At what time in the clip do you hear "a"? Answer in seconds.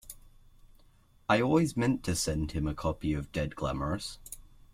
2.65-2.73